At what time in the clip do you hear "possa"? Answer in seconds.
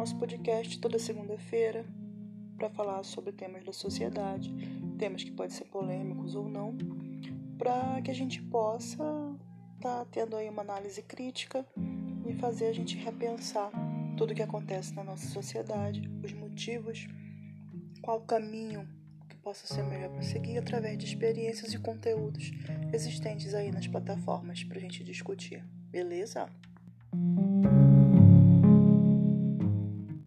8.40-9.04, 19.36-19.66